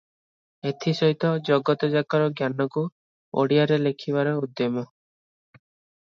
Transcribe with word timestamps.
ଏଥି 0.67 0.91
ସହିତ 0.99 1.29
ଜଗତଯାକର 1.49 2.29
ଜ୍ଞାନକୁ 2.39 2.83
ଓଡ଼ିଆରେ 3.41 3.77
ଲେଖିବାର 3.89 4.33
ଉଦ୍ୟମ। 4.47 4.85